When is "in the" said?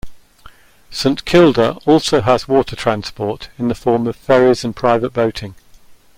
3.59-3.75